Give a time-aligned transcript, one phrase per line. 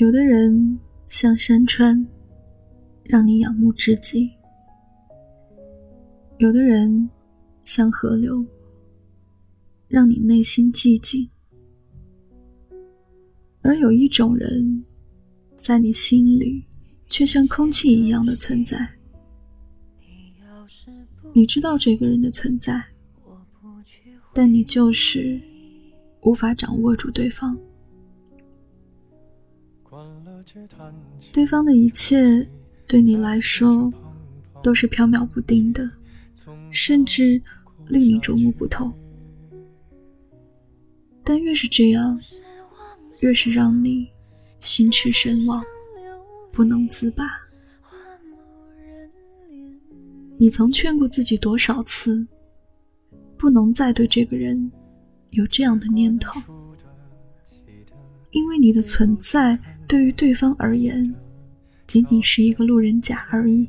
[0.00, 2.06] 有的人像山川，
[3.04, 4.30] 让你仰慕至极；
[6.38, 7.10] 有的人
[7.64, 8.42] 像河流，
[9.88, 11.28] 让你内心寂静；
[13.60, 14.82] 而有一种人，
[15.58, 16.64] 在你心里
[17.10, 18.78] 却像空气一样的存在。
[21.34, 22.82] 你知道这个人的存在，
[24.32, 25.38] 但你就是
[26.22, 27.54] 无法掌握住对方。
[31.32, 32.46] 对方的一切
[32.86, 33.92] 对你来说
[34.62, 35.88] 都是飘渺不定的，
[36.70, 37.40] 甚至
[37.88, 38.92] 令你琢磨不透。
[41.22, 42.20] 但越是这样，
[43.20, 44.08] 越是让你
[44.60, 45.62] 心驰神往，
[46.50, 47.24] 不能自拔。
[50.38, 52.26] 你曾劝过自己多少次，
[53.36, 54.72] 不能再对这个人
[55.30, 56.40] 有这样的念头，
[58.30, 59.58] 因为你的存在。
[59.90, 61.12] 对于对方而言，
[61.84, 63.68] 仅仅是一个路人甲而已。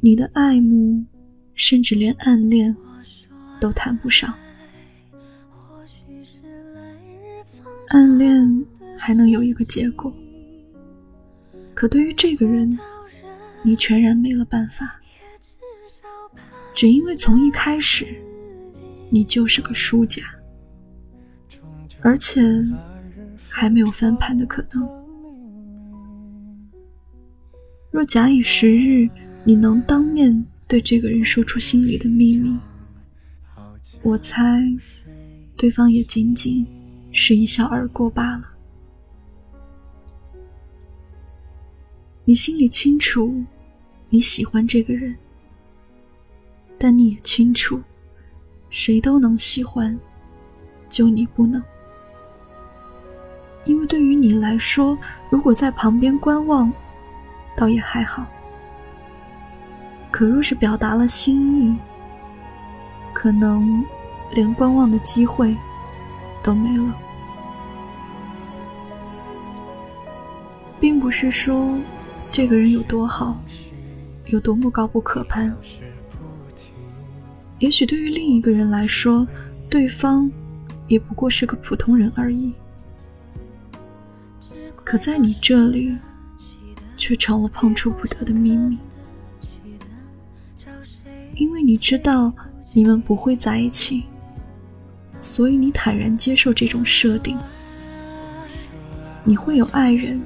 [0.00, 1.04] 你的爱慕，
[1.52, 2.74] 甚至连暗恋
[3.60, 4.32] 都谈不上。
[7.88, 8.64] 暗恋
[8.96, 10.10] 还能有一个结果，
[11.74, 12.78] 可对于这个人，
[13.62, 14.98] 你全然没了办法。
[16.74, 18.06] 只因为从一开始，
[19.10, 20.22] 你就是个输家，
[22.00, 22.40] 而且。
[23.54, 24.88] 还没有翻盘的可能。
[27.90, 29.06] 若假以时日，
[29.44, 32.58] 你能当面对这个人说出心里的秘密，
[34.02, 34.42] 我猜，
[35.54, 36.66] 对方也仅仅
[37.12, 38.48] 是一笑而过罢了。
[42.24, 43.44] 你心里清楚，
[44.08, 45.14] 你喜欢这个人，
[46.78, 47.78] 但你也清楚，
[48.70, 50.00] 谁都能喜欢，
[50.88, 51.62] 就你不能。
[53.64, 54.98] 因为对于你来说，
[55.30, 56.72] 如果在旁边观望，
[57.56, 58.24] 倒也还好；
[60.10, 61.76] 可若是表达了心意，
[63.12, 63.84] 可能
[64.34, 65.56] 连观望的机会
[66.42, 66.94] 都没了。
[70.80, 71.78] 并不是说
[72.32, 73.40] 这个人有多好，
[74.26, 75.54] 有多么高不可攀。
[77.60, 79.24] 也许对于另一个人来说，
[79.70, 80.28] 对方
[80.88, 82.52] 也不过是个普通人而已。
[84.92, 85.96] 可在你这里，
[86.98, 88.76] 却成了碰触不得的秘密，
[91.34, 92.30] 因为你知道
[92.74, 94.04] 你们不会在一起，
[95.18, 97.38] 所以你坦然接受这种设定。
[99.24, 100.20] 你会有爱人，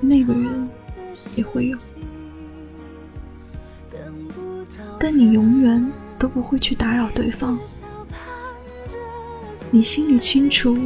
[0.00, 0.68] 那个人
[1.36, 1.78] 也会有，
[4.98, 7.56] 但你永远都不会去打扰对方。
[9.70, 10.76] 你心里清楚。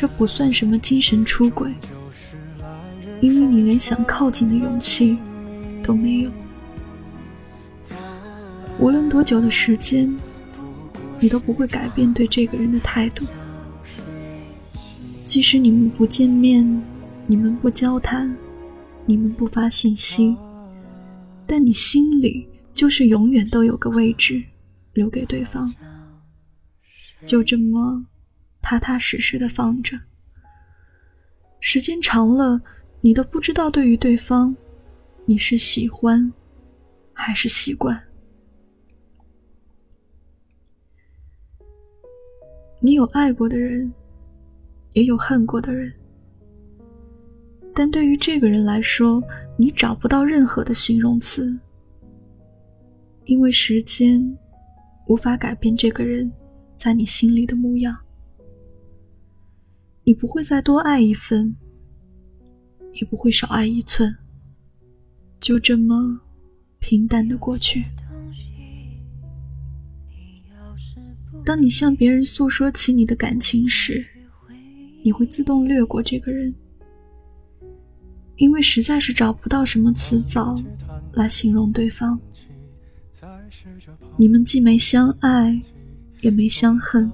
[0.00, 1.74] 这不算什么精神出轨，
[3.20, 5.18] 因为你连想靠近的勇气
[5.82, 6.30] 都没有。
[8.78, 10.16] 无论多久的时间，
[11.18, 13.26] 你都不会改变对这个人的态度。
[15.26, 16.80] 即使你们不见面，
[17.26, 18.32] 你们不交谈，
[19.04, 20.36] 你们不发信息，
[21.44, 24.40] 但你心里就是永远都有个位置
[24.92, 25.74] 留给对方。
[27.26, 28.06] 就这么。
[28.68, 29.98] 踏踏实实的放着，
[31.58, 32.60] 时间长了，
[33.00, 34.54] 你都不知道对于对方，
[35.24, 36.30] 你是喜欢
[37.14, 37.98] 还是习惯。
[42.78, 43.90] 你有爱过的人，
[44.92, 45.90] 也有恨过的人，
[47.74, 49.22] 但对于这个人来说，
[49.56, 51.58] 你找不到任何的形容词，
[53.24, 54.22] 因为时间
[55.06, 56.30] 无法改变这个人
[56.76, 57.98] 在你心里的模样。
[60.08, 61.54] 你不会再多爱一分，
[62.94, 64.16] 也不会少爱一寸，
[65.38, 66.18] 就这么
[66.78, 67.84] 平淡的过去。
[71.44, 74.02] 当你向别人诉说起你的感情时，
[75.02, 76.54] 你会自动略过这个人，
[78.36, 80.58] 因为实在是找不到什么词藻
[81.12, 82.18] 来形容对方。
[84.16, 85.60] 你们既没相爱，
[86.22, 87.12] 也没相恨，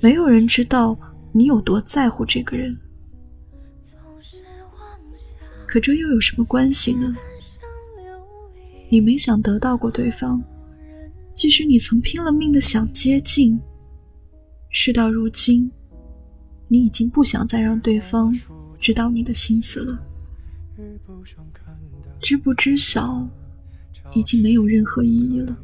[0.00, 0.98] 没有人知道。
[1.32, 2.76] 你有多在乎这个人？
[5.66, 7.16] 可这又有什么关系呢？
[8.88, 10.42] 你没想得到过对方，
[11.32, 13.56] 即使你曾拼了命的想接近，
[14.70, 15.70] 事到如今，
[16.66, 18.36] 你已经不想再让对方
[18.80, 19.96] 知道你的心思了。
[22.20, 23.28] 知不知晓，
[24.12, 25.56] 已经没有任何意义了。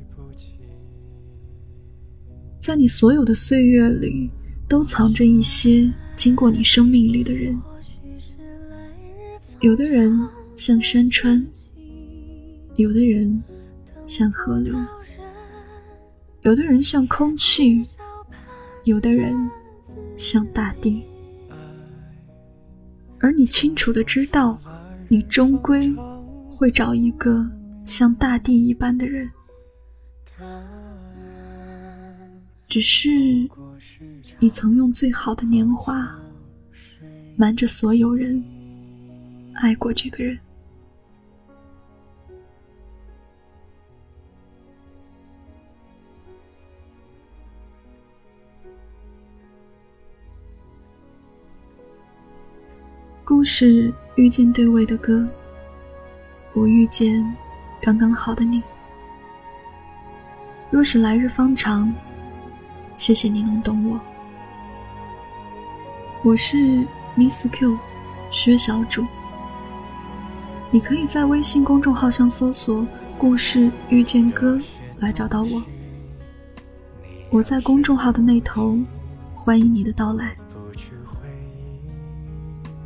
[2.61, 4.31] 在你所有的岁月里。
[4.69, 7.61] 都藏着一些经过你生命里的人。
[9.61, 11.47] 有的人像山川，
[12.75, 13.43] 有的人
[14.05, 14.75] 像河流，
[16.43, 17.83] 有的人像空气，
[18.85, 19.35] 有的人
[20.17, 21.03] 像大地。
[23.19, 24.61] 而你清楚的知道，
[25.09, 25.91] 你终归
[26.51, 27.45] 会找一个
[27.85, 29.31] 像大地一般的人。
[32.69, 33.11] 只是，
[34.39, 36.07] 你曾用最好的年华，
[37.37, 38.45] 瞒着所有人，
[39.55, 40.39] 爱过这个人。
[53.25, 55.27] 故事遇见对味的歌，
[56.53, 57.25] 我遇见
[57.81, 58.63] 刚刚好的你。
[60.71, 61.93] 若是来日方长。
[62.97, 64.01] 谢谢你能懂我，
[66.25, 66.57] 我是
[67.15, 67.79] Miss Q，
[68.31, 69.05] 薛小主。
[70.71, 72.87] 你可以在微信公众号上搜索
[73.19, 74.59] “故事遇见歌”
[74.99, 75.63] 来找到我。
[77.31, 78.79] 我在公众号的那头，
[79.35, 80.35] 欢迎你的到来。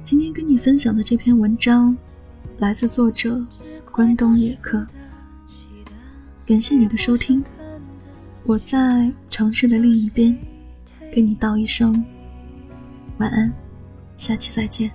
[0.03, 1.97] 今天跟你分享的这篇文章，
[2.59, 3.47] 来自作者
[3.93, 4.85] 关东野客。
[6.45, 7.45] 感谢你的收听。
[8.45, 10.37] 我在城市的另一边，
[11.11, 12.05] 跟你道一声
[13.17, 13.51] 晚安，
[14.15, 14.91] 下期再见。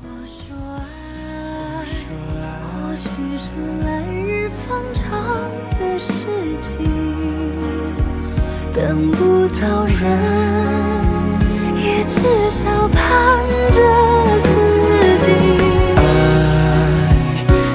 [0.00, 1.84] 我说爱，
[2.62, 5.20] 或许是来日方长
[5.78, 6.08] 的事
[6.58, 6.78] 情，
[8.72, 10.02] 等不到人，
[11.76, 13.38] 也至少盼
[13.70, 13.82] 着
[14.44, 14.48] 自
[15.26, 15.30] 己。
[15.94, 16.00] 爱，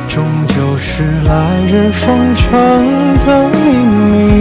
[0.10, 2.50] 终究是来日方长
[3.28, 3.62] 的秘
[4.10, 4.33] 密。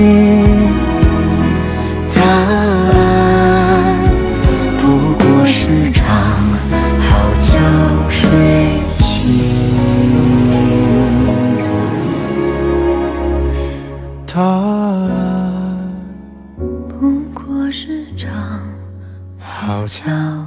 [19.83, 20.42] 悄悄